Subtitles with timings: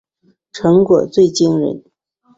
[0.51, 1.83] 成果最惊人